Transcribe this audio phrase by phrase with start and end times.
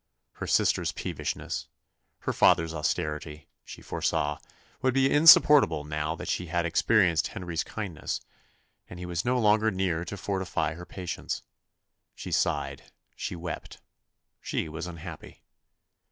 [0.31, 1.67] Her sisters' peevishness,
[2.21, 4.39] her father's austerity, she foresaw,
[4.81, 8.19] would be insupportable now that she had experienced Henry's kindness,
[8.89, 11.43] and he was no longer near to fortify her patience.
[12.15, 13.79] She sighed she wept
[14.41, 15.43] she was unhappy.